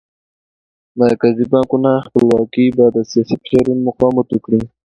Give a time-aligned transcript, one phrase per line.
[1.01, 4.61] مرکزي بانکونو خپلواکي به د سیاسي فشارونو مقاومت وکړي.